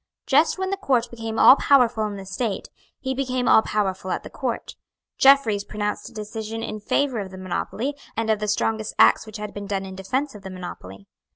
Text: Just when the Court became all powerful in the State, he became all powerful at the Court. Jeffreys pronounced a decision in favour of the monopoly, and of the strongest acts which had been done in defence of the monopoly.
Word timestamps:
Just 0.25 0.57
when 0.57 0.71
the 0.71 0.77
Court 0.77 1.11
became 1.11 1.37
all 1.37 1.55
powerful 1.57 2.07
in 2.07 2.15
the 2.17 2.25
State, 2.25 2.69
he 2.99 3.13
became 3.13 3.47
all 3.47 3.61
powerful 3.61 4.09
at 4.09 4.23
the 4.23 4.31
Court. 4.31 4.75
Jeffreys 5.19 5.63
pronounced 5.63 6.09
a 6.09 6.11
decision 6.11 6.63
in 6.63 6.79
favour 6.79 7.19
of 7.19 7.29
the 7.29 7.37
monopoly, 7.37 7.93
and 8.17 8.31
of 8.31 8.39
the 8.39 8.47
strongest 8.47 8.95
acts 8.97 9.27
which 9.27 9.37
had 9.37 9.53
been 9.53 9.67
done 9.67 9.85
in 9.85 9.93
defence 9.95 10.33
of 10.33 10.41
the 10.41 10.49
monopoly. 10.49 11.05